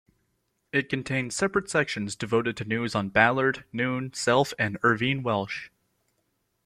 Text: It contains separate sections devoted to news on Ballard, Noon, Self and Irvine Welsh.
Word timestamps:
It 0.73 0.89
contains 0.89 1.35
separate 1.35 1.69
sections 1.69 2.15
devoted 2.15 2.57
to 2.57 2.65
news 2.65 2.95
on 2.95 3.09
Ballard, 3.09 3.65
Noon, 3.71 4.11
Self 4.15 4.51
and 4.57 4.79
Irvine 4.81 5.21
Welsh. 5.21 5.69